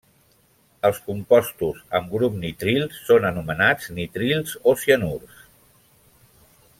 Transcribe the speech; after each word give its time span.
Els 0.87 1.01
compostos 1.09 1.83
amb 1.99 2.15
grup 2.15 2.39
nitril 2.45 2.87
són 3.11 3.29
anomenats 3.31 3.93
nitrils 3.99 4.59
o 4.73 4.77
cianurs. 4.85 5.47